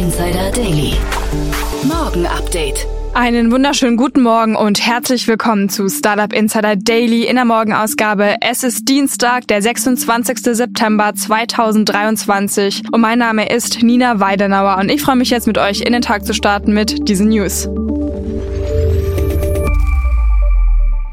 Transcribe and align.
Insider 0.00 0.50
Daily. 0.52 0.94
Morgen 1.82 2.24
Update. 2.24 2.86
Einen 3.12 3.52
wunderschönen 3.52 3.98
guten 3.98 4.22
Morgen 4.22 4.56
und 4.56 4.80
herzlich 4.80 5.28
willkommen 5.28 5.68
zu 5.68 5.90
Startup 5.90 6.32
Insider 6.32 6.74
Daily 6.74 7.26
in 7.26 7.36
der 7.36 7.44
Morgenausgabe. 7.44 8.36
Es 8.40 8.62
ist 8.62 8.88
Dienstag, 8.88 9.46
der 9.48 9.60
26. 9.60 10.38
September 10.56 11.14
2023 11.14 12.84
und 12.90 13.02
mein 13.02 13.18
Name 13.18 13.50
ist 13.50 13.82
Nina 13.82 14.20
Weidenauer 14.20 14.78
und 14.78 14.88
ich 14.88 15.02
freue 15.02 15.16
mich 15.16 15.28
jetzt 15.28 15.46
mit 15.46 15.58
euch 15.58 15.82
in 15.82 15.92
den 15.92 16.00
Tag 16.00 16.24
zu 16.24 16.32
starten 16.32 16.72
mit 16.72 17.06
diesen 17.06 17.28
News. 17.28 17.68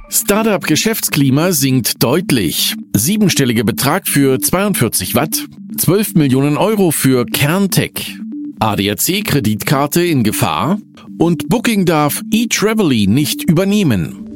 Startup-Geschäftsklima 0.08 1.52
sinkt 1.52 2.02
deutlich. 2.02 2.74
Siebenstelliger 2.96 3.66
Betrag 3.66 4.08
für 4.08 4.40
42 4.40 5.14
Watt, 5.14 5.46
12 5.78 6.14
Millionen 6.14 6.56
Euro 6.56 6.92
für 6.92 7.26
Kerntech. 7.26 8.18
ADAC-Kreditkarte 8.60 10.04
in 10.04 10.24
Gefahr 10.24 10.80
und 11.18 11.48
Booking 11.50 11.86
darf 11.86 12.22
eTravely 12.32 13.08
nicht 13.08 13.44
übernehmen. 13.50 14.28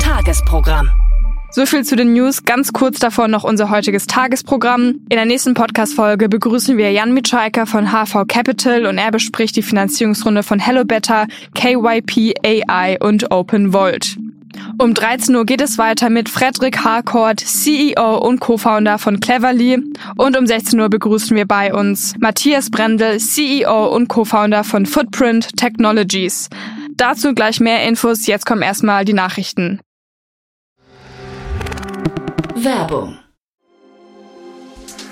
Tagesprogramm. 0.00 0.90
So 1.50 1.64
viel 1.64 1.84
zu 1.84 1.96
den 1.96 2.12
News. 2.12 2.44
Ganz 2.44 2.72
kurz 2.72 2.98
davor 2.98 3.26
noch 3.28 3.44
unser 3.44 3.70
heutiges 3.70 4.06
Tagesprogramm. 4.06 5.00
In 5.08 5.16
der 5.16 5.24
nächsten 5.24 5.54
Podcast-Folge 5.54 6.28
begrüßen 6.28 6.76
wir 6.76 6.92
Jan 6.92 7.14
Mitschaiker 7.14 7.66
von 7.66 7.90
HV 7.90 8.26
Capital 8.28 8.86
und 8.86 8.98
er 8.98 9.10
bespricht 9.10 9.56
die 9.56 9.62
Finanzierungsrunde 9.62 10.42
von 10.42 10.58
HelloBetter, 10.58 11.26
KYP 11.54 12.34
AI 12.44 12.98
und 13.00 13.30
OpenVolt. 13.30 14.18
Um 14.78 14.94
13 14.94 15.34
Uhr 15.34 15.44
geht 15.44 15.60
es 15.60 15.78
weiter 15.78 16.10
mit 16.10 16.28
Frederick 16.28 16.84
Harcourt, 16.84 17.40
CEO 17.40 18.18
und 18.18 18.40
Co-Founder 18.40 18.98
von 18.98 19.20
Cleverly. 19.20 19.82
Und 20.16 20.36
um 20.36 20.46
16 20.46 20.78
Uhr 20.80 20.88
begrüßen 20.88 21.36
wir 21.36 21.46
bei 21.46 21.74
uns 21.74 22.14
Matthias 22.18 22.70
Brendel, 22.70 23.18
CEO 23.18 23.86
und 23.94 24.08
Co-Founder 24.08 24.64
von 24.64 24.86
Footprint 24.86 25.56
Technologies. 25.56 26.48
Dazu 26.96 27.34
gleich 27.34 27.60
mehr 27.60 27.86
Infos. 27.86 28.26
Jetzt 28.26 28.46
kommen 28.46 28.62
erstmal 28.62 29.04
die 29.04 29.12
Nachrichten. 29.12 29.80
Werbung. 32.54 33.18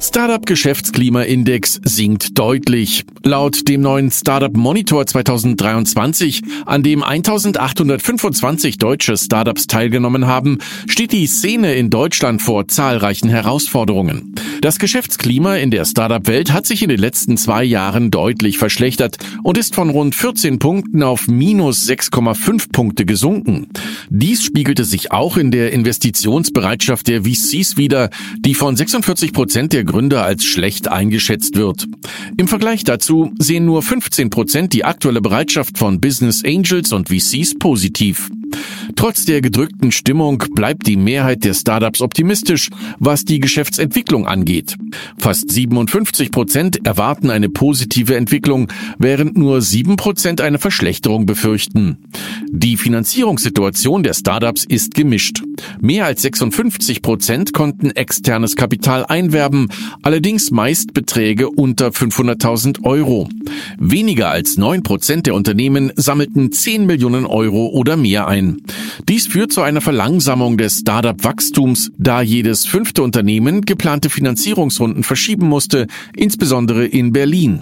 Startup-Geschäftsklimaindex 0.00 1.80
sinkt 1.84 2.38
deutlich. 2.38 3.04
Laut 3.22 3.66
dem 3.68 3.80
neuen 3.80 4.10
Startup 4.10 4.54
Monitor 4.54 5.06
2023, 5.06 6.42
an 6.66 6.82
dem 6.82 7.02
1825 7.02 8.78
deutsche 8.78 9.16
Startups 9.16 9.66
teilgenommen 9.66 10.26
haben, 10.26 10.58
steht 10.86 11.12
die 11.12 11.26
Szene 11.26 11.74
in 11.74 11.90
Deutschland 11.90 12.42
vor 12.42 12.68
zahlreichen 12.68 13.28
Herausforderungen. 13.28 14.34
Das 14.60 14.78
Geschäftsklima 14.78 15.56
in 15.56 15.70
der 15.70 15.84
Startup-Welt 15.84 16.52
hat 16.52 16.66
sich 16.66 16.82
in 16.82 16.88
den 16.88 16.98
letzten 16.98 17.36
zwei 17.36 17.64
Jahren 17.64 18.10
deutlich 18.10 18.58
verschlechtert 18.58 19.18
und 19.42 19.58
ist 19.58 19.74
von 19.74 19.90
rund 19.90 20.14
14 20.14 20.58
Punkten 20.58 21.02
auf 21.02 21.28
minus 21.28 21.88
6,5 21.88 22.72
Punkte 22.72 23.04
gesunken. 23.04 23.68
Dies 24.08 24.42
spiegelte 24.42 24.84
sich 24.84 25.12
auch 25.12 25.36
in 25.36 25.50
der 25.50 25.72
Investitionsbereitschaft 25.72 27.08
der 27.08 27.24
VCs 27.24 27.76
wider, 27.76 28.10
die 28.38 28.54
von 28.54 28.76
46 28.76 29.32
Prozent 29.32 29.72
der 29.72 29.84
Gründer 29.86 30.24
als 30.24 30.44
schlecht 30.44 30.88
eingeschätzt 30.88 31.56
wird. 31.56 31.86
Im 32.36 32.48
Vergleich 32.48 32.84
dazu 32.84 33.32
sehen 33.38 33.64
nur 33.64 33.82
15 33.82 34.30
Prozent 34.30 34.72
die 34.72 34.84
aktuelle 34.84 35.20
Bereitschaft 35.20 35.78
von 35.78 36.00
Business 36.00 36.44
Angels 36.44 36.92
und 36.92 37.08
VCs 37.08 37.58
positiv. 37.58 38.28
Trotz 38.94 39.24
der 39.24 39.40
gedrückten 39.40 39.92
Stimmung 39.92 40.38
bleibt 40.54 40.86
die 40.86 40.96
Mehrheit 40.96 41.44
der 41.44 41.54
Startups 41.54 42.00
optimistisch, 42.00 42.70
was 42.98 43.24
die 43.24 43.40
Geschäftsentwicklung 43.40 44.26
angeht. 44.26 44.76
Fast 45.18 45.50
57 45.50 46.30
Prozent 46.30 46.86
erwarten 46.86 47.30
eine 47.30 47.48
positive 47.48 48.16
Entwicklung, 48.16 48.68
während 48.98 49.36
nur 49.36 49.60
7 49.60 49.96
Prozent 49.96 50.40
eine 50.40 50.58
Verschlechterung 50.58 51.26
befürchten. 51.26 51.98
Die 52.50 52.76
Finanzierungssituation 52.76 54.02
der 54.02 54.14
Startups 54.14 54.64
ist 54.64 54.94
gemischt. 54.94 55.42
Mehr 55.80 56.06
als 56.06 56.22
56 56.22 57.02
Prozent 57.02 57.52
konnten 57.52 57.90
externes 57.90 58.56
Kapital 58.56 59.04
einwerben, 59.06 59.68
allerdings 60.02 60.50
meist 60.50 60.94
Beträge 60.94 61.50
unter 61.50 61.88
500.000 61.88 62.84
Euro. 62.84 63.28
Weniger 63.78 64.30
als 64.30 64.56
9 64.56 64.82
Prozent 64.82 65.26
der 65.26 65.34
Unternehmen 65.34 65.92
sammelten 65.96 66.52
10 66.52 66.86
Millionen 66.86 67.26
Euro 67.26 67.66
oder 67.66 67.96
mehr 67.96 68.28
ein. 68.28 68.45
Dies 69.08 69.26
führt 69.26 69.52
zu 69.52 69.62
einer 69.62 69.80
Verlangsamung 69.80 70.56
des 70.56 70.80
Startup-Wachstums, 70.80 71.90
da 71.98 72.22
jedes 72.22 72.66
fünfte 72.66 73.02
Unternehmen 73.02 73.62
geplante 73.62 74.10
Finanzierungsrunden 74.10 75.02
verschieben 75.02 75.48
musste, 75.48 75.86
insbesondere 76.14 76.86
in 76.86 77.12
Berlin. 77.12 77.60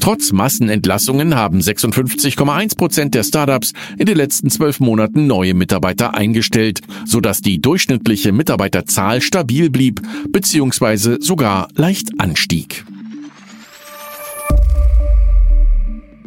Trotz 0.00 0.32
Massenentlassungen 0.32 1.34
haben 1.34 1.60
56,1 1.60 2.76
Prozent 2.76 3.14
der 3.14 3.24
Startups 3.24 3.72
in 3.98 4.06
den 4.06 4.16
letzten 4.16 4.50
zwölf 4.50 4.80
Monaten 4.80 5.26
neue 5.26 5.54
Mitarbeiter 5.54 6.14
eingestellt, 6.14 6.80
sodass 7.04 7.40
die 7.40 7.60
durchschnittliche 7.60 8.32
Mitarbeiterzahl 8.32 9.20
stabil 9.20 9.70
blieb 9.70 10.00
bzw. 10.30 11.18
sogar 11.20 11.68
leicht 11.74 12.18
anstieg. 12.18 12.84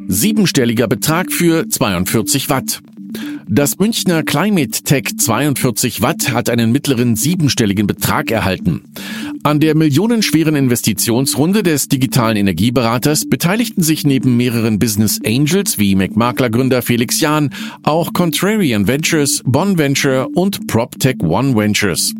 Siebenstelliger 0.07 0.87
Betrag 0.87 1.31
für 1.31 1.67
42 1.67 2.49
Watt. 2.49 2.81
Das 3.47 3.77
Münchner 3.77 4.23
Climate 4.23 4.81
Tech 4.83 5.17
42 5.17 6.01
Watt 6.01 6.31
hat 6.31 6.49
einen 6.49 6.71
mittleren 6.71 7.15
siebenstelligen 7.15 7.85
Betrag 7.85 8.31
erhalten. 8.31 8.81
An 9.43 9.59
der 9.59 9.75
millionenschweren 9.75 10.55
Investitionsrunde 10.55 11.61
des 11.61 11.87
digitalen 11.87 12.37
Energieberaters 12.37 13.29
beteiligten 13.29 13.83
sich 13.83 14.03
neben 14.03 14.35
mehreren 14.35 14.79
Business 14.79 15.19
Angels 15.23 15.77
wie 15.77 15.95
McMakler-Gründer 15.95 16.81
Felix 16.81 17.21
Jahn 17.21 17.51
auch 17.83 18.13
Contrarian 18.13 18.87
Ventures, 18.87 19.43
Bonn 19.45 19.77
Venture 19.77 20.27
und 20.33 20.65
PropTech 20.65 21.21
One 21.21 21.55
Ventures. 21.55 22.15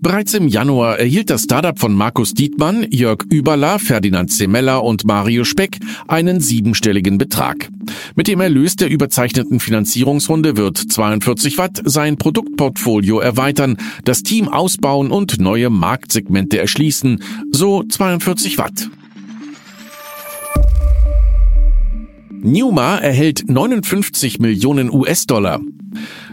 Bereits 0.00 0.34
im 0.34 0.48
Januar 0.48 0.98
erhielt 0.98 1.30
das 1.30 1.42
Startup 1.42 1.78
von 1.78 1.94
Markus 1.94 2.34
Dietmann, 2.34 2.86
Jörg 2.90 3.24
Überler, 3.30 3.78
Ferdinand 3.78 4.32
Zemella 4.32 4.78
und 4.78 5.04
Mario 5.04 5.44
Speck 5.44 5.78
einen 6.06 6.40
siebenstelligen 6.40 7.18
Betrag. 7.18 7.68
Mit 8.14 8.28
dem 8.28 8.40
Erlös 8.40 8.76
der 8.76 8.90
überzeichneten 8.90 9.60
Finanzierungsrunde 9.60 10.56
wird 10.56 10.78
42 10.78 11.58
Watt 11.58 11.82
sein 11.84 12.16
Produktportfolio 12.16 13.20
erweitern, 13.20 13.76
das 14.04 14.22
Team 14.22 14.48
ausbauen 14.48 15.10
und 15.10 15.40
neue 15.40 15.70
Marktsegmente 15.70 16.58
erschließen, 16.58 17.22
so 17.50 17.82
42 17.84 18.58
Watt. 18.58 18.90
Newma 22.40 22.98
erhält 22.98 23.44
59 23.48 24.38
Millionen 24.38 24.92
US-Dollar. 24.92 25.60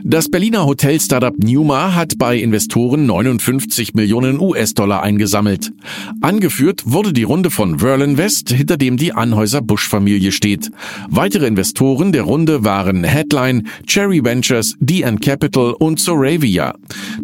Das 0.08 0.30
Berliner 0.30 0.68
Hotel-Startup 0.68 1.36
Numa 1.36 1.96
hat 1.96 2.20
bei 2.20 2.38
Investoren 2.38 3.08
59 3.08 3.96
Millionen 3.96 4.40
US-Dollar 4.40 5.02
eingesammelt. 5.02 5.74
Angeführt 6.22 6.84
wurde 6.86 7.12
die 7.12 7.24
Runde 7.24 7.50
von 7.50 7.80
Verlin 7.80 8.16
West, 8.16 8.52
hinter 8.52 8.78
dem 8.78 8.98
die 8.98 9.14
Anhäuser 9.14 9.64
Bush-Familie 9.64 10.32
steht. 10.32 10.70
Weitere 11.10 11.48
Investoren 11.48 12.12
der 12.12 12.22
Runde 12.22 12.64
waren 12.64 13.04
Headline, 13.04 13.68
Cherry 13.88 14.24
Ventures, 14.24 14.76
DN 14.80 15.20
Capital 15.20 15.74
und 15.74 16.00
Soravia. 16.00 16.76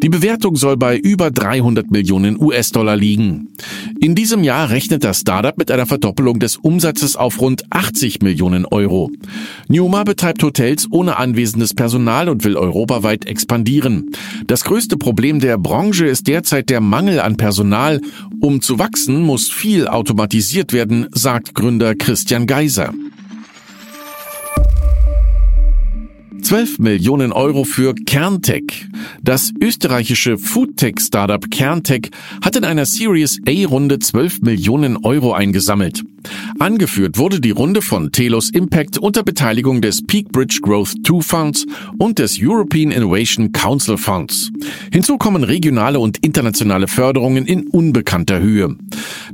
Die 0.02 0.10
Bewertung 0.10 0.56
soll 0.56 0.76
bei 0.76 0.98
über 0.98 1.30
300 1.30 1.92
Millionen 1.92 2.42
US-Dollar 2.42 2.96
liegen. 2.96 3.50
In 4.00 4.16
diesem 4.16 4.44
Jahr 4.44 4.72
rechnet 4.72 5.04
das 5.04 5.20
Startup 5.20 5.56
mit 5.56 5.70
einer 5.70 5.86
Verdoppelung 5.86 6.40
des 6.40 6.58
Umsatzes 6.58 7.16
auf 7.16 7.40
rund 7.42 7.64
80 7.70 8.24
Millionen 8.24 8.66
Euro. 8.66 9.12
Numa 9.68 10.04
betreibt 10.04 10.42
Hotels 10.42 10.88
ohne 10.90 11.18
anwesendes 11.18 11.76
Personal 11.76 12.28
und 12.28 12.44
will 12.44 12.58
europaweit 12.72 13.26
expandieren. 13.26 14.12
Das 14.48 14.64
größte 14.64 14.98
Problem 14.98 15.40
der 15.40 15.58
Branche 15.58 16.06
ist 16.06 16.28
derzeit 16.28 16.70
der 16.70 16.82
Mangel 16.82 17.20
an 17.20 17.38
Personal. 17.38 18.02
Um 18.40 18.62
zu 18.62 18.80
wachsen, 18.80 19.22
muss 19.22 19.50
viel 19.50 19.88
automatisiert 19.88 20.74
werden, 20.74 21.08
sagt 21.12 21.54
Gründer 21.54 21.96
Christian 21.96 22.48
Geiser. 22.48 22.94
12 26.52 26.80
Millionen 26.80 27.32
Euro 27.32 27.64
für 27.64 27.96
Kerntech. 27.96 28.90
Das 29.22 29.54
österreichische 29.62 30.38
Foodtech-Startup 30.38 31.50
Kerntech 31.50 32.10
hat 32.44 32.58
in 32.58 32.66
einer 32.66 32.86
Series 32.86 33.40
A-Runde 33.48 34.00
12 34.00 34.42
Millionen 34.42 34.98
Euro 34.98 35.32
eingesammelt. 35.32 36.04
Angeführt 36.60 37.18
wurde 37.18 37.40
die 37.40 37.52
Runde 37.52 37.82
von 37.82 38.12
Telos 38.12 38.50
Impact 38.52 38.98
unter 38.98 39.24
Beteiligung 39.24 39.82
des 39.82 40.06
Peakbridge 40.06 40.60
Growth 40.62 40.94
2 41.06 41.22
Funds 41.22 41.66
und 41.98 42.20
des 42.20 42.38
European 42.40 42.92
Innovation 42.92 43.52
Council 43.52 43.98
Funds. 43.98 44.52
Hinzu 44.92 45.18
kommen 45.18 45.44
regionale 45.44 46.00
und 46.00 46.18
internationale 46.24 46.88
Förderungen 46.88 47.46
in 47.46 47.68
unbekannter 47.68 48.40
Höhe. 48.40 48.76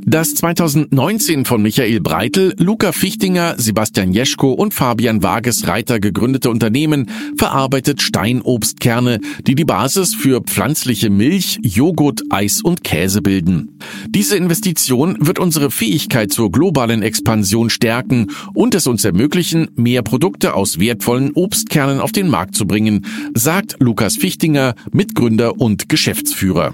Das 0.06 0.36
2019 0.36 1.46
von 1.46 1.62
Michael 1.62 2.00
Breitel, 2.00 2.54
Luca 2.58 2.92
Fichtinger, 2.92 3.56
Sebastian 3.58 4.14
Jeschko 4.14 4.52
und 4.52 4.74
Fabian 4.74 5.24
Wages-Reiter 5.24 6.00
gegründete 6.00 6.50
Unternehmen 6.50 7.07
verarbeitet 7.38 8.02
Steinobstkerne, 8.02 9.20
die 9.46 9.56
die 9.56 9.66
Basis 9.66 10.16
für 10.16 10.42
pflanzliche 10.42 11.10
Milch, 11.10 11.60
Joghurt, 11.62 12.22
Eis 12.30 12.62
und 12.62 12.84
Käse 12.84 13.22
bilden. 13.22 13.80
Diese 14.10 14.38
Investition 14.38 15.18
wird 15.20 15.40
unsere 15.40 15.72
Fähigkeit 15.72 16.32
zur 16.32 16.52
globalen 16.52 17.02
Expansion 17.02 17.70
stärken 17.70 18.32
und 18.54 18.76
es 18.76 18.88
uns 18.88 19.06
ermöglichen, 19.06 19.70
mehr 19.76 20.02
Produkte 20.02 20.54
aus 20.54 20.80
wertvollen 20.80 21.32
Obstkernen 21.34 22.00
auf 22.00 22.12
den 22.12 22.30
Markt 22.30 22.56
zu 22.56 22.66
bringen, 22.66 23.06
sagt 23.34 23.78
Lukas 23.80 24.16
Fichtinger, 24.16 24.76
Mitgründer 24.92 25.60
und 25.60 25.90
Geschäftsführer. 25.90 26.74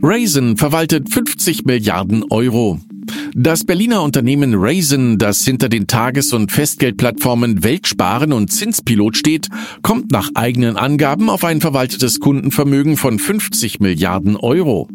Raisin 0.00 0.56
verwaltet 0.56 1.12
50 1.12 1.64
Milliarden 1.64 2.24
Euro. 2.30 2.78
Das 3.34 3.64
Berliner 3.64 4.02
Unternehmen 4.02 4.54
Raisin, 4.54 5.18
das 5.18 5.44
hinter 5.44 5.68
den 5.68 5.86
Tages- 5.86 6.32
und 6.32 6.50
Festgeldplattformen 6.50 7.62
Weltsparen 7.62 8.32
und 8.32 8.52
Zinspilot 8.52 9.16
steht, 9.16 9.48
kommt 9.82 10.10
nach 10.12 10.30
eigenen 10.34 10.76
Angaben 10.76 11.30
auf 11.30 11.44
ein 11.44 11.60
verwaltetes 11.60 12.20
Kundenvermögen 12.20 12.96
von 12.96 13.18
50 13.18 13.80
Milliarden 13.80 14.36
Euro. 14.36 14.88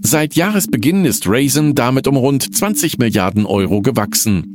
Seit 0.00 0.34
Jahresbeginn 0.34 1.04
ist 1.04 1.28
Raisin 1.28 1.74
damit 1.74 2.08
um 2.08 2.16
rund 2.16 2.54
20 2.54 2.98
Milliarden 2.98 3.46
Euro 3.46 3.82
gewachsen. 3.82 4.51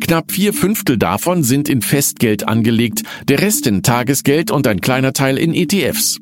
Knapp 0.00 0.32
vier 0.32 0.52
Fünftel 0.52 0.96
davon 0.96 1.42
sind 1.42 1.68
in 1.68 1.82
Festgeld 1.82 2.46
angelegt, 2.48 3.02
der 3.28 3.40
Rest 3.40 3.66
in 3.66 3.82
Tagesgeld 3.82 4.50
und 4.50 4.66
ein 4.66 4.80
kleiner 4.80 5.12
Teil 5.12 5.36
in 5.36 5.54
ETFs. 5.54 6.18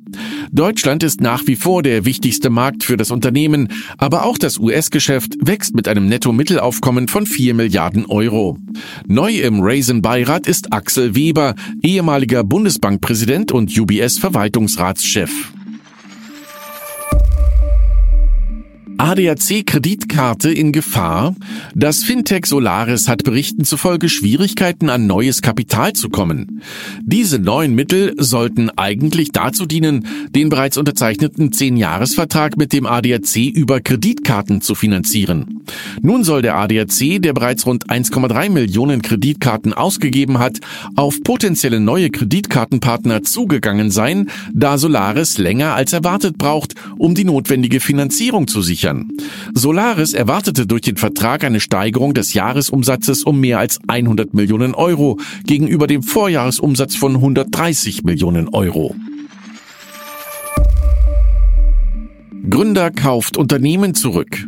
Deutschland 0.51 1.03
ist 1.03 1.21
nach 1.21 1.47
wie 1.47 1.57
vor 1.57 1.83
der 1.83 2.05
wichtigste 2.05 2.51
Markt 2.51 2.85
für 2.85 2.97
das 2.97 3.11
Unternehmen, 3.11 3.69
aber 3.99 4.25
auch 4.25 4.39
das 4.39 4.59
US-Geschäft 4.59 5.35
wächst 5.41 5.75
mit 5.75 5.89
einem 5.89 6.09
Netto-Mittelaufkommen 6.09 7.09
von 7.09 7.27
4 7.27 7.55
Milliarden 7.55 8.07
Euro. 8.07 8.59
Neu 9.07 9.41
im 9.41 9.61
Raisin-Beirat 9.61 10.47
ist 10.47 10.73
Axel 10.73 11.15
Weber, 11.15 11.55
ehemaliger 11.83 12.45
Bundesbankpräsident 12.45 13.53
und 13.53 13.77
UBS-Verwaltungsratschef. 13.77 15.56
ADAC-Kreditkarte 18.99 20.51
in 20.51 20.73
Gefahr? 20.73 21.35
Das 21.75 22.03
Fintech 22.03 22.47
Solaris 22.47 23.09
hat 23.09 23.25
Berichten 23.25 23.65
zufolge 23.65 24.09
Schwierigkeiten, 24.09 24.89
an 24.89 25.07
neues 25.07 25.43
Kapital 25.43 25.93
zu 25.93 26.09
kommen. 26.09 26.63
Diese 27.03 27.39
neuen 27.39 27.75
Mittel 27.75 28.15
sollten 28.17 28.71
eigentlich 28.71 29.33
dazu 29.33 29.67
dienen, 29.67 30.07
den 30.31 30.49
bereits 30.49 30.79
unterzeichneten 30.79 31.51
10-Jahres-Vertrag 31.51 32.57
mit 32.57 32.73
dem 32.73 32.87
ADAC 32.87 33.37
über 33.37 33.81
Kreditkarten 33.81 34.63
zu 34.63 34.75
finanzieren. 34.75 35.63
Nun 36.01 36.25
soll 36.25 36.41
der 36.41 36.57
ADAC, 36.57 37.21
der 37.21 37.35
bereits 37.35 37.67
rund 37.67 37.91
1,3 37.91 38.49
Millionen 38.49 39.03
Kreditkarten 39.03 39.75
ausgegeben 39.75 40.39
hat, 40.39 40.61
auf 40.95 41.23
potenzielle 41.23 41.81
neue 41.81 42.09
Kreditkartenpartner 42.09 43.23
zugegangen 43.23 43.91
sein, 43.91 44.31
da 44.55 44.79
Solaris 44.79 45.37
länger 45.37 45.75
als 45.75 45.93
erwartet 45.93 46.39
braucht, 46.39 46.75
um 46.97 47.15
die 47.15 47.25
notwendige 47.25 47.81
Finanzierung 47.81 48.49
zu 48.49 48.63
sichern 48.63 48.86
sichern. 48.87 49.13
Solaris 49.55 50.13
erwartete 50.13 50.67
durch 50.67 50.83
den 50.83 50.97
Vertrag 50.97 51.45
eine 51.45 51.61
Steigerung 51.61 52.15
des 52.15 52.35
Jahresumsatzes 52.35 53.25
um 53.25 53.41
mehr 53.41 53.59
als 53.59 53.81
100 53.89 54.35
Millionen 54.35 54.75
Euro 54.75 55.19
gegenüber 55.45 55.87
dem 55.87 56.03
Vorjahresumsatz 56.03 56.95
von 56.97 57.17
130 57.17 58.05
Millionen 58.05 58.49
Euro. 58.49 58.95
Gründer 62.49 62.91
kauft 62.93 63.37
Unternehmen 63.37 63.95
zurück. 63.95 64.47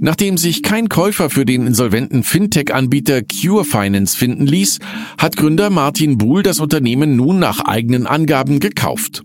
Nachdem 0.00 0.36
sich 0.36 0.62
kein 0.62 0.88
Käufer 0.88 1.30
für 1.30 1.44
den 1.44 1.66
insolventen 1.66 2.22
Fintech-Anbieter 2.22 3.22
Cure 3.22 3.64
Finance 3.64 4.16
finden 4.16 4.46
ließ, 4.46 4.78
hat 5.18 5.36
Gründer 5.36 5.70
Martin 5.70 6.18
Buhl 6.18 6.42
das 6.42 6.60
Unternehmen 6.60 7.16
nun 7.16 7.38
nach 7.38 7.60
eigenen 7.60 8.06
Angaben 8.06 8.60
gekauft. 8.60 9.22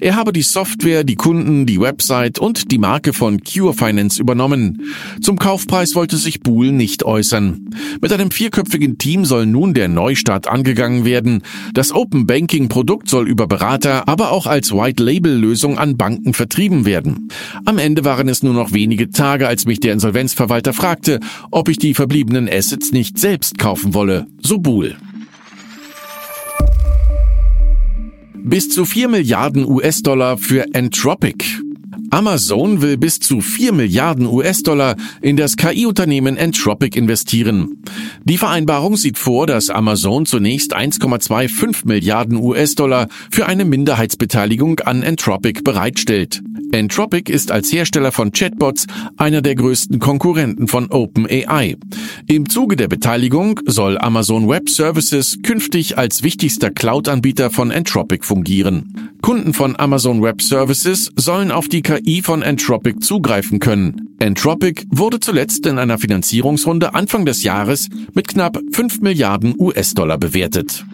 Er 0.00 0.16
habe 0.16 0.32
die 0.32 0.42
Software, 0.42 1.04
die 1.04 1.14
Kunden, 1.14 1.66
die 1.66 1.80
Website 1.80 2.38
und 2.38 2.72
die 2.72 2.78
Marke 2.78 3.12
von 3.12 3.40
Cure 3.42 3.74
Finance 3.74 4.20
übernommen. 4.20 4.82
Zum 5.20 5.38
Kaufpreis 5.38 5.94
wollte 5.94 6.16
sich 6.16 6.40
Buhl 6.40 6.72
nicht 6.72 7.04
äußern. 7.04 7.70
Mit 8.00 8.12
einem 8.12 8.30
vierköpfigen 8.30 8.98
Team 8.98 9.24
soll 9.24 9.46
nun 9.46 9.74
der 9.74 9.88
Neustart 9.88 10.48
angegangen 10.48 11.04
werden. 11.04 11.42
Das 11.74 11.92
Open 11.92 12.26
Banking 12.26 12.68
Produkt 12.68 13.08
soll 13.08 13.28
über 13.28 13.46
Berater, 13.46 14.08
aber 14.08 14.32
auch 14.32 14.46
als 14.46 14.72
White 14.72 15.02
Label 15.02 15.32
Lösung 15.36 15.78
an 15.78 15.96
Banken 15.96 16.34
vertrieben 16.34 16.84
werden. 16.84 17.28
Am 17.64 17.78
Ende 17.78 18.04
waren 18.04 18.28
es 18.28 18.42
nur 18.42 18.54
noch 18.54 18.72
wenige 18.72 19.10
Tage, 19.10 19.46
als 19.46 19.66
mich 19.66 19.79
der 19.80 19.92
Insolvenzverwalter 19.92 20.72
fragte, 20.72 21.20
ob 21.50 21.68
ich 21.68 21.78
die 21.78 21.94
verbliebenen 21.94 22.48
Assets 22.48 22.92
nicht 22.92 23.18
selbst 23.18 23.58
kaufen 23.58 23.94
wolle. 23.94 24.26
So 24.42 24.58
Buhl. 24.58 24.96
Bis 28.34 28.68
zu 28.70 28.84
4 28.84 29.08
Milliarden 29.08 29.64
US-Dollar 29.64 30.38
für 30.38 30.74
Entropic. 30.74 31.44
Amazon 32.10 32.82
will 32.82 32.96
bis 32.96 33.20
zu 33.20 33.40
4 33.40 33.72
Milliarden 33.72 34.26
US-Dollar 34.26 34.96
in 35.22 35.36
das 35.36 35.56
KI-Unternehmen 35.56 36.36
Entropic 36.36 36.98
investieren. 36.98 37.82
Die 38.24 38.36
Vereinbarung 38.36 38.96
sieht 38.96 39.16
vor, 39.16 39.46
dass 39.46 39.70
Amazon 39.70 40.26
zunächst 40.26 40.76
1,25 40.76 41.86
Milliarden 41.86 42.36
US-Dollar 42.36 43.06
für 43.30 43.46
eine 43.46 43.64
Minderheitsbeteiligung 43.64 44.80
an 44.80 45.04
Entropic 45.04 45.62
bereitstellt. 45.62 46.42
Entropic 46.72 47.32
ist 47.32 47.50
als 47.50 47.72
Hersteller 47.72 48.12
von 48.12 48.32
Chatbots 48.32 48.86
einer 49.16 49.42
der 49.42 49.54
größten 49.54 49.98
Konkurrenten 49.98 50.68
von 50.68 50.90
OpenAI. 50.90 51.76
Im 52.26 52.48
Zuge 52.48 52.76
der 52.76 52.88
Beteiligung 52.88 53.60
soll 53.66 53.98
Amazon 53.98 54.48
Web 54.48 54.68
Services 54.68 55.38
künftig 55.42 55.98
als 55.98 56.22
wichtigster 56.22 56.70
Cloud-Anbieter 56.70 57.50
von 57.50 57.70
Entropic 57.70 58.24
fungieren. 58.24 59.10
Kunden 59.20 59.52
von 59.52 59.78
Amazon 59.78 60.22
Web 60.22 60.40
Services 60.42 61.10
sollen 61.16 61.50
auf 61.50 61.68
die 61.68 61.82
KI 61.82 61.99
von 62.22 62.42
Entropic 62.42 63.00
zugreifen 63.00 63.58
können. 63.58 64.16
Entropic 64.18 64.84
wurde 64.90 65.20
zuletzt 65.20 65.66
in 65.66 65.78
einer 65.78 65.98
Finanzierungsrunde 65.98 66.94
Anfang 66.94 67.24
des 67.24 67.42
Jahres 67.42 67.88
mit 68.14 68.28
knapp 68.28 68.58
5 68.72 69.00
Milliarden 69.00 69.54
US-Dollar 69.58 70.18
bewertet. 70.18 70.84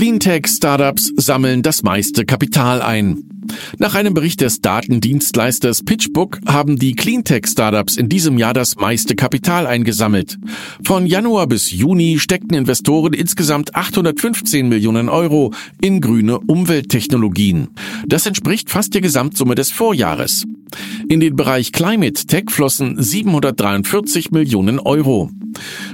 Cleantech-Startups 0.00 1.12
sammeln 1.16 1.60
das 1.60 1.82
meiste 1.82 2.24
Kapital 2.24 2.80
ein. 2.80 3.22
Nach 3.76 3.94
einem 3.94 4.14
Bericht 4.14 4.40
des 4.40 4.62
Datendienstleisters 4.62 5.82
PitchBook 5.82 6.38
haben 6.46 6.78
die 6.78 6.94
Cleantech-Startups 6.94 7.98
in 7.98 8.08
diesem 8.08 8.38
Jahr 8.38 8.54
das 8.54 8.76
meiste 8.76 9.14
Kapital 9.14 9.66
eingesammelt. 9.66 10.38
Von 10.82 11.04
Januar 11.04 11.48
bis 11.48 11.70
Juni 11.70 12.18
steckten 12.18 12.56
Investoren 12.56 13.12
insgesamt 13.12 13.74
815 13.74 14.70
Millionen 14.70 15.10
Euro 15.10 15.52
in 15.82 16.00
grüne 16.00 16.38
Umwelttechnologien. 16.40 17.68
Das 18.06 18.24
entspricht 18.24 18.70
fast 18.70 18.94
der 18.94 19.02
Gesamtsumme 19.02 19.54
des 19.54 19.70
Vorjahres. 19.70 20.46
In 21.08 21.20
den 21.20 21.36
Bereich 21.36 21.72
Climate 21.72 22.26
Tech 22.26 22.44
flossen 22.50 23.02
743 23.02 24.30
Millionen 24.30 24.78
Euro. 24.78 25.30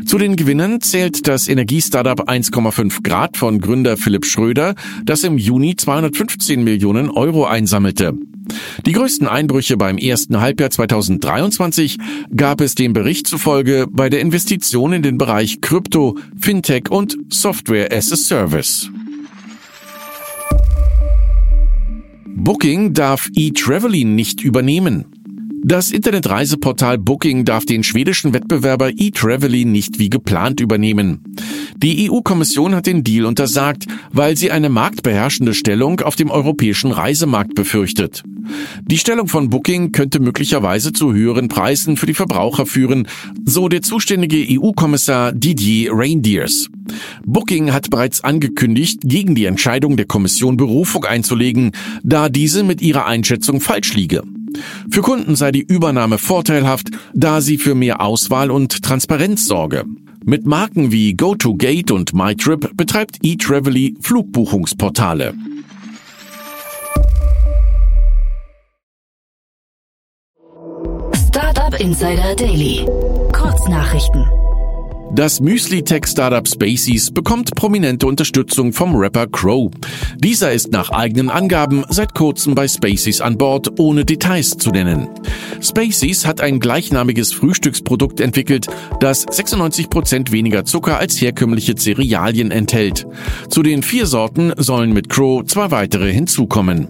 Zu 0.04 0.18
den 0.18 0.36
Gewinnern 0.36 0.80
zählt 0.80 1.26
das 1.26 1.48
Energiestartup 1.48 2.28
1,5 2.28 3.02
Grad 3.02 3.36
von 3.36 3.60
Gründer 3.60 3.96
Philipp 3.96 4.26
Schröder, 4.26 4.74
das 5.04 5.24
im 5.24 5.38
Juni 5.38 5.76
215 5.76 6.62
Millionen 6.62 7.10
Euro 7.10 7.46
einsammelte. 7.46 8.14
Die 8.84 8.92
größten 8.92 9.26
Einbrüche 9.26 9.76
beim 9.76 9.98
ersten 9.98 10.40
Halbjahr 10.40 10.70
2023 10.70 11.98
gab 12.34 12.60
es 12.60 12.74
dem 12.74 12.92
Bericht 12.92 13.26
zufolge 13.26 13.86
bei 13.90 14.08
der 14.08 14.20
Investition 14.20 14.92
in 14.92 15.02
den 15.02 15.18
Bereich 15.18 15.60
Krypto, 15.60 16.16
Fintech 16.38 16.90
und 16.90 17.16
Software 17.30 17.92
as 17.92 18.12
a 18.12 18.16
Service. 18.16 18.90
Booking 22.46 22.92
darf 22.92 23.28
eTravelly 23.34 24.04
nicht 24.04 24.40
übernehmen. 24.40 25.15
Das 25.68 25.90
Internetreiseportal 25.90 26.96
Booking 26.96 27.44
darf 27.44 27.66
den 27.66 27.82
schwedischen 27.82 28.32
Wettbewerber 28.32 28.90
eTravely 28.96 29.64
nicht 29.64 29.98
wie 29.98 30.08
geplant 30.08 30.60
übernehmen. 30.60 31.24
Die 31.78 32.08
EU-Kommission 32.08 32.76
hat 32.76 32.86
den 32.86 33.02
Deal 33.02 33.24
untersagt, 33.24 33.86
weil 34.12 34.36
sie 34.36 34.52
eine 34.52 34.68
marktbeherrschende 34.68 35.54
Stellung 35.54 36.02
auf 36.02 36.14
dem 36.14 36.30
europäischen 36.30 36.92
Reisemarkt 36.92 37.56
befürchtet. 37.56 38.22
Die 38.84 38.96
Stellung 38.96 39.26
von 39.26 39.50
Booking 39.50 39.90
könnte 39.90 40.20
möglicherweise 40.20 40.92
zu 40.92 41.12
höheren 41.12 41.48
Preisen 41.48 41.96
für 41.96 42.06
die 42.06 42.14
Verbraucher 42.14 42.64
führen, 42.64 43.08
so 43.44 43.68
der 43.68 43.82
zuständige 43.82 44.46
EU-Kommissar 44.48 45.32
Didier 45.32 45.90
Reindeers. 45.92 46.68
Booking 47.24 47.72
hat 47.72 47.90
bereits 47.90 48.22
angekündigt, 48.22 49.00
gegen 49.02 49.34
die 49.34 49.46
Entscheidung 49.46 49.96
der 49.96 50.06
Kommission 50.06 50.56
Berufung 50.56 51.04
einzulegen, 51.04 51.72
da 52.04 52.28
diese 52.28 52.62
mit 52.62 52.80
ihrer 52.82 53.06
Einschätzung 53.06 53.60
falsch 53.60 53.94
liege. 53.94 54.22
Für 54.90 55.02
Kunden 55.02 55.36
sei 55.36 55.52
die 55.52 55.62
Übernahme 55.62 56.18
vorteilhaft, 56.18 56.88
da 57.14 57.40
sie 57.40 57.58
für 57.58 57.74
mehr 57.74 58.00
Auswahl 58.00 58.50
und 58.50 58.82
Transparenz 58.82 59.46
sorge. 59.46 59.84
Mit 60.24 60.44
Marken 60.44 60.90
wie 60.90 61.14
GoToGate 61.14 61.92
und 61.92 62.12
MyTrip 62.12 62.76
betreibt 62.76 63.18
eTravely 63.22 63.96
Flugbuchungsportale. 64.00 65.34
Startup 71.28 71.80
Insider 71.80 72.34
Daily. 72.34 72.86
Kurznachrichten. 73.32 74.24
Das 75.14 75.40
Müsli-Tech-Startup 75.40 76.46
Spaceys 76.46 77.10
bekommt 77.10 77.54
prominente 77.54 78.06
Unterstützung 78.06 78.72
vom 78.72 78.94
Rapper 78.96 79.26
Crow. 79.26 79.70
Dieser 80.16 80.52
ist 80.52 80.72
nach 80.72 80.90
eigenen 80.90 81.30
Angaben 81.30 81.84
seit 81.88 82.14
kurzem 82.14 82.54
bei 82.54 82.68
Spaceys 82.68 83.20
an 83.20 83.38
Bord, 83.38 83.78
ohne 83.78 84.04
Details 84.04 84.50
zu 84.58 84.70
nennen. 84.70 85.08
Spaceys 85.60 86.26
hat 86.26 86.40
ein 86.40 86.60
gleichnamiges 86.60 87.32
Frühstücksprodukt 87.32 88.20
entwickelt, 88.20 88.66
das 89.00 89.24
96 89.30 89.88
Prozent 89.88 90.32
weniger 90.32 90.64
Zucker 90.64 90.98
als 90.98 91.20
herkömmliche 91.20 91.76
Cerealien 91.76 92.50
enthält. 92.50 93.06
Zu 93.48 93.62
den 93.62 93.82
vier 93.82 94.06
Sorten 94.06 94.52
sollen 94.56 94.92
mit 94.92 95.08
Crow 95.08 95.44
zwei 95.44 95.70
weitere 95.70 96.12
hinzukommen. 96.12 96.88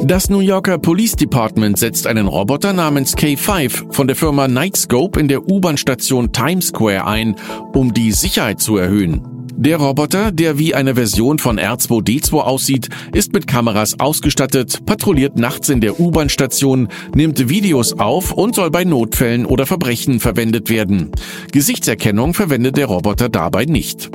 Das 0.00 0.30
New 0.30 0.38
Yorker 0.38 0.78
Police 0.78 1.16
Department 1.16 1.76
setzt 1.76 2.06
einen 2.06 2.28
Roboter 2.28 2.72
namens 2.72 3.16
K5 3.16 3.92
von 3.92 4.06
der 4.06 4.14
Firma 4.14 4.46
Nightscope 4.46 5.18
in 5.18 5.26
der 5.26 5.48
U-Bahn-Station 5.48 6.32
Times 6.32 6.68
Square 6.68 7.04
ein, 7.06 7.34
um 7.74 7.92
die 7.92 8.12
Sicherheit 8.12 8.60
zu 8.60 8.76
erhöhen. 8.76 9.22
Der 9.56 9.78
Roboter, 9.78 10.30
der 10.30 10.56
wie 10.56 10.72
eine 10.72 10.94
Version 10.94 11.40
von 11.40 11.58
R2D2 11.58 12.38
aussieht, 12.38 12.88
ist 13.12 13.32
mit 13.32 13.48
Kameras 13.48 13.98
ausgestattet, 13.98 14.86
patrouilliert 14.86 15.36
nachts 15.36 15.68
in 15.68 15.80
der 15.80 15.98
U-Bahn-Station, 15.98 16.88
nimmt 17.16 17.48
Videos 17.48 17.94
auf 17.94 18.30
und 18.30 18.54
soll 18.54 18.70
bei 18.70 18.84
Notfällen 18.84 19.46
oder 19.46 19.66
Verbrechen 19.66 20.20
verwendet 20.20 20.70
werden. 20.70 21.10
Gesichtserkennung 21.50 22.34
verwendet 22.34 22.76
der 22.76 22.86
Roboter 22.86 23.28
dabei 23.28 23.64
nicht. 23.64 24.10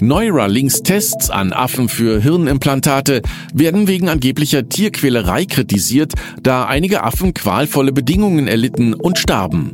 Neuralinks 0.00 0.82
Tests 0.84 1.28
an 1.28 1.52
Affen 1.52 1.88
für 1.88 2.20
Hirnimplantate 2.22 3.20
werden 3.52 3.88
wegen 3.88 4.08
angeblicher 4.08 4.68
Tierquälerei 4.68 5.44
kritisiert, 5.44 6.12
da 6.40 6.66
einige 6.66 7.02
Affen 7.02 7.34
qualvolle 7.34 7.92
Bedingungen 7.92 8.46
erlitten 8.46 8.94
und 8.94 9.18
starben. 9.18 9.72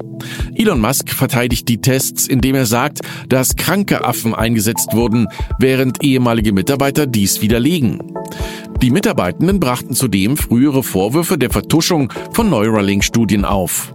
Elon 0.55 0.81
Musk 0.81 1.11
verteidigt 1.11 1.69
die 1.69 1.83
Tests, 1.83 2.27
indem 2.27 2.55
er 2.55 2.67
sagt, 2.67 3.01
dass 3.29 3.57
kranke 3.57 4.05
Affen 4.05 4.35
eingesetzt 4.35 4.95
wurden, 4.95 5.27
während 5.59 6.03
ehemalige 6.03 6.53
Mitarbeiter 6.53 7.07
dies 7.07 7.43
widerlegen. 7.43 7.99
Die 8.81 8.91
Mitarbeitenden 8.91 9.61
brachten 9.61 9.95
zudem 9.95 10.39
frühere 10.39 10.83
Vorwürfe 10.83 11.37
der 11.37 11.51
Vertuschung 11.51 12.13
von 12.33 12.49
Neuralink-Studien 12.49 13.45
auf. 13.45 13.95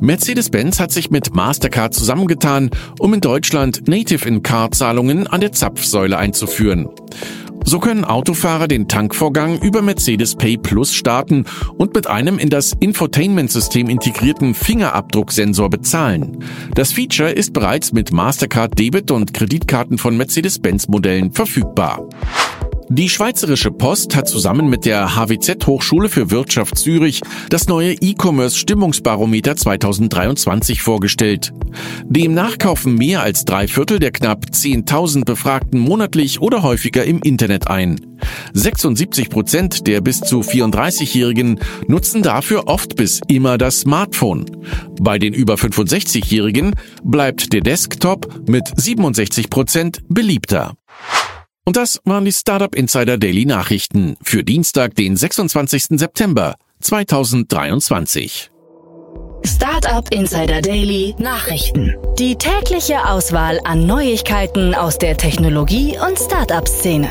Mercedes-Benz 0.00 0.78
hat 0.78 0.92
sich 0.92 1.10
mit 1.10 1.34
Mastercard 1.34 1.94
zusammengetan, 1.94 2.70
um 2.98 3.14
in 3.14 3.20
Deutschland 3.20 3.88
Native-in-Car-Zahlungen 3.88 5.26
an 5.26 5.40
der 5.40 5.52
Zapfsäule 5.52 6.18
einzuführen. 6.18 6.88
So 7.64 7.80
können 7.80 8.04
Autofahrer 8.04 8.68
den 8.68 8.86
Tankvorgang 8.86 9.58
über 9.60 9.82
Mercedes 9.82 10.36
Pay 10.36 10.56
Plus 10.56 10.94
starten 10.94 11.46
und 11.76 11.94
mit 11.96 12.06
einem 12.06 12.38
in 12.38 12.48
das 12.48 12.72
Infotainment-System 12.78 13.88
integrierten 13.88 14.54
Fingerabdrucksensor 14.54 15.68
bezahlen. 15.68 16.44
Das 16.76 16.92
Feature 16.92 17.32
ist 17.32 17.52
bereits 17.52 17.92
mit 17.92 18.12
Mastercard 18.12 18.78
Debit 18.78 19.10
und 19.10 19.34
Kreditkarten 19.34 19.98
von 19.98 20.16
Mercedes-Benz-Modellen 20.16 21.32
verfügbar. 21.32 22.08
Die 22.88 23.08
Schweizerische 23.08 23.72
Post 23.72 24.14
hat 24.14 24.28
zusammen 24.28 24.68
mit 24.68 24.84
der 24.84 25.16
HWZ 25.16 25.66
Hochschule 25.66 26.08
für 26.08 26.30
Wirtschaft 26.30 26.78
Zürich 26.78 27.20
das 27.50 27.66
neue 27.66 27.94
E-Commerce 27.94 28.56
Stimmungsbarometer 28.56 29.56
2023 29.56 30.82
vorgestellt. 30.82 31.52
Demnach 32.04 32.58
kaufen 32.58 32.94
mehr 32.94 33.22
als 33.22 33.44
drei 33.44 33.66
Viertel 33.66 33.98
der 33.98 34.12
knapp 34.12 34.44
10.000 34.52 35.24
Befragten 35.24 35.80
monatlich 35.80 36.40
oder 36.40 36.62
häufiger 36.62 37.04
im 37.04 37.20
Internet 37.22 37.66
ein. 37.66 38.00
76 38.52 39.30
Prozent 39.30 39.88
der 39.88 40.00
bis 40.00 40.20
zu 40.20 40.40
34-Jährigen 40.40 41.58
nutzen 41.88 42.22
dafür 42.22 42.68
oft 42.68 42.94
bis 42.94 43.20
immer 43.26 43.58
das 43.58 43.80
Smartphone. 43.80 44.46
Bei 45.00 45.18
den 45.18 45.34
über 45.34 45.54
65-Jährigen 45.54 46.76
bleibt 47.02 47.52
der 47.52 47.62
Desktop 47.62 48.48
mit 48.48 48.64
67 48.76 49.50
Prozent 49.50 50.02
beliebter. 50.08 50.76
Und 51.68 51.76
das 51.76 52.00
waren 52.04 52.24
die 52.24 52.32
Startup 52.32 52.72
Insider 52.76 53.18
Daily 53.18 53.44
Nachrichten 53.44 54.16
für 54.22 54.44
Dienstag, 54.44 54.94
den 54.94 55.16
26. 55.16 55.98
September 55.98 56.54
2023. 56.80 58.52
Startup 59.44 60.08
Insider 60.14 60.62
Daily 60.62 61.16
Nachrichten. 61.18 61.96
Die 62.20 62.36
tägliche 62.36 63.04
Auswahl 63.04 63.58
an 63.64 63.84
Neuigkeiten 63.84 64.76
aus 64.76 64.98
der 64.98 65.16
Technologie- 65.16 65.98
und 65.98 66.16
Startup-Szene. 66.16 67.08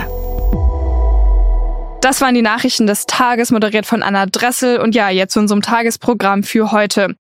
Das 1.99 2.21
waren 2.21 2.35
die 2.35 2.41
Nachrichten 2.41 2.87
des 2.87 3.07
Tages, 3.07 3.51
moderiert 3.51 3.85
von 3.85 4.03
Anna 4.03 4.25
Dressel. 4.25 4.79
Und 4.79 4.95
ja, 4.95 5.09
jetzt 5.09 5.33
zu 5.33 5.41
unserem 5.41 5.63
Tagesprogramm 5.63 6.43
für 6.43 6.71
heute. 6.71 7.17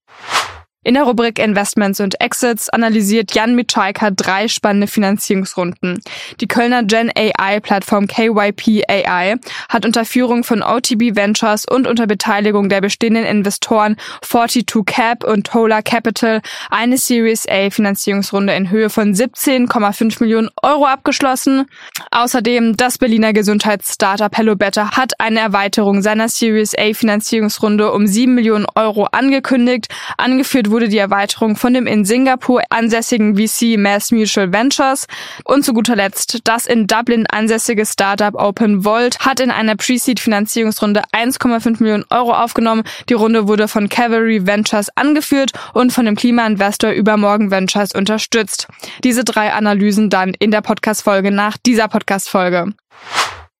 In 0.85 0.93
der 0.93 1.05
Rubrik 1.05 1.39
Investments 1.39 1.99
und 1.99 2.21
Exits 2.21 2.69
analysiert 2.69 3.33
Jan 3.33 3.55
Mitschaiker 3.55 4.11
drei 4.11 4.47
spannende 4.47 4.85
Finanzierungsrunden. 4.85 5.99
Die 6.41 6.47
Kölner 6.47 6.83
Gen 6.83 7.11
AI-Plattform 7.15 8.05
KYP 8.05 8.83
AI 8.87 9.37
hat 9.67 9.83
unter 9.83 10.05
Führung 10.05 10.43
von 10.43 10.61
OTB 10.61 11.15
Ventures 11.15 11.65
und 11.67 11.87
unter 11.87 12.05
Beteiligung 12.05 12.69
der 12.69 12.81
bestehenden 12.81 13.25
Investoren 13.25 13.95
42 14.21 14.85
Cap 14.85 15.23
und 15.23 15.47
Tola 15.47 15.81
Capital 15.81 16.43
eine 16.69 16.99
Series 16.99 17.47
A 17.49 17.71
Finanzierungsrunde 17.71 18.53
in 18.53 18.69
Höhe 18.69 18.91
von 18.91 19.15
17,5 19.15 20.21
Millionen 20.21 20.49
Euro 20.61 20.85
abgeschlossen. 20.85 21.65
Außerdem 22.11 22.77
das 22.77 22.99
Berliner 22.99 23.33
Gesundheitsstartup 23.33 24.37
Hello 24.37 24.55
Better 24.55 24.91
hat 24.91 25.19
eine 25.19 25.39
Erweiterung 25.39 26.03
seiner 26.03 26.29
Series 26.29 26.77
A 26.77 26.93
Finanzierungsrunde 26.93 27.91
um 27.91 28.05
7 28.05 28.35
Millionen 28.35 28.67
Euro 28.75 29.05
angekündigt. 29.05 29.87
Angeführt 30.17 30.69
wurde 30.69 30.89
die 30.89 30.97
Erweiterung 30.97 31.55
von 31.55 31.73
dem 31.73 31.87
in 31.87 32.05
Singapur 32.05 32.61
ansässigen 32.69 33.35
VC 33.35 33.77
Mass 33.77 34.11
Mutual 34.11 34.51
Ventures. 34.51 35.07
Und 35.43 35.63
zu 35.63 35.73
guter 35.73 35.95
Letzt 35.95 36.39
das 36.43 36.65
in 36.65 36.87
Dublin 36.87 37.25
ansässige 37.27 37.85
Startup 37.85 38.33
Open 38.35 38.83
Vault 38.83 39.19
hat 39.19 39.39
in 39.39 39.51
einer 39.51 39.75
Pre-Seed-Finanzierungsrunde 39.75 41.03
1,5 41.11 41.81
Millionen 41.81 42.05
Euro 42.09 42.33
aufgenommen. 42.33 42.83
Die 43.09 43.13
Runde 43.13 43.47
wurde 43.47 43.67
von 43.67 43.89
Cavalry 43.89 44.45
Ventures 44.45 44.89
angeführt 44.95 45.51
und 45.73 45.91
von 45.91 46.05
dem 46.05 46.15
Klimainvestor 46.15 46.91
Übermorgen 46.91 47.51
Ventures 47.51 47.93
unterstützt. 47.93 48.67
Diese 49.03 49.23
drei 49.23 49.53
Analysen 49.53 50.09
dann 50.09 50.33
in 50.39 50.51
der 50.51 50.61
Podcast-Folge 50.61 51.31
nach 51.31 51.57
dieser 51.57 51.87
Podcast-Folge. 51.87 52.73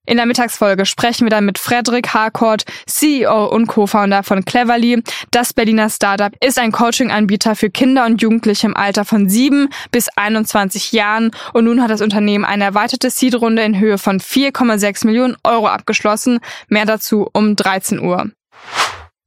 In 0.05 0.17
der 0.17 0.25
Mittagsfolge 0.25 0.85
sprechen 0.85 1.25
wir 1.25 1.31
dann 1.31 1.45
mit 1.45 1.57
Frederik 1.57 2.13
Harcourt, 2.13 2.65
CEO 2.85 3.47
und 3.47 3.67
Co-Founder 3.67 4.23
von 4.23 4.45
Cleverly. 4.45 5.01
Das 5.31 5.53
Berliner 5.53 5.89
Startup 5.89 6.31
ist 6.43 6.59
ein 6.59 6.71
Coaching-Anbieter 6.71 7.55
für 7.55 7.69
Kinder 7.69 8.05
und 8.05 8.21
Jugendliche 8.21 8.67
im 8.67 8.77
Alter 8.77 9.05
von 9.05 9.29
7 9.29 9.69
bis 9.91 10.09
21 10.09 10.91
Jahren 10.91 11.31
und 11.53 11.65
nun 11.65 11.81
hat 11.81 11.89
das 11.89 12.01
Unternehmen 12.01 12.45
eine 12.45 12.65
erweiterte 12.65 13.09
Seed-Runde 13.09 13.63
in 13.63 13.79
Höhe 13.79 13.97
von 13.97 14.19
4,6 14.19 15.05
Millionen 15.07 15.37
Euro 15.43 15.67
abgeschlossen. 15.67 16.39
Mehr 16.67 16.85
dazu 16.85 17.27
um 17.33 17.55
13 17.55 17.99
Uhr. 17.99 18.29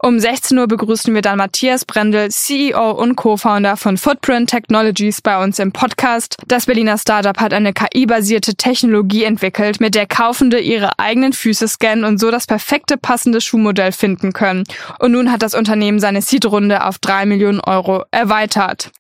Um 0.01 0.21
16 0.21 0.57
Uhr 0.57 0.69
begrüßen 0.69 1.13
wir 1.13 1.23
dann 1.23 1.39
Matthias 1.39 1.85
Brendel, 1.85 2.31
CEO 2.31 2.93
und 2.93 3.17
Co-Founder 3.17 3.77
von 3.77 3.97
Footprint 3.97 4.49
Technologies 4.49 5.21
bei 5.21 5.43
uns 5.43 5.59
im 5.59 5.73
Podcast. 5.73 6.37
Das 6.47 6.67
Berliner 6.67 6.99
Startup 6.99 7.37
hat 7.41 7.53
eine 7.53 7.73
KI-basierte 7.73 8.55
Technologie 8.55 9.25
entwickelt, 9.25 9.81
mit 9.81 9.97
der 9.97 10.07
Kaufende 10.07 10.61
ihre 10.61 11.01
eigenen 11.01 11.33
Füße 11.33 11.67
scannen 11.67 12.05
und 12.05 12.19
so 12.19 12.31
das 12.31 12.47
perfekte 12.47 12.97
passende 12.97 13.41
Schuhmodell 13.41 13.91
finden 13.91 14.33
können. 14.33 14.63
Und 15.01 15.11
nun 15.13 15.33
hat 15.33 15.43
das 15.43 15.55
Unternehmen 15.55 15.99
seine 15.99 16.23
Seed-Runde 16.23 16.85
auf 16.85 17.01
3 17.01 17.27
Millionen 17.27 17.59
Euro 17.59 18.05
erweitert. 18.13 18.93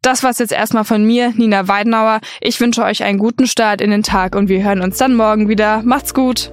Das 0.00 0.22
war's 0.22 0.38
jetzt 0.38 0.52
erstmal 0.52 0.84
von 0.84 1.04
mir, 1.04 1.32
Nina 1.34 1.66
Weidenauer. 1.66 2.20
Ich 2.40 2.60
wünsche 2.60 2.84
euch 2.84 3.02
einen 3.02 3.18
guten 3.18 3.48
Start 3.48 3.80
in 3.80 3.90
den 3.90 4.04
Tag 4.04 4.36
und 4.36 4.48
wir 4.48 4.62
hören 4.62 4.80
uns 4.80 4.96
dann 4.96 5.16
morgen 5.16 5.48
wieder. 5.48 5.82
Macht's 5.82 6.14
gut! 6.14 6.52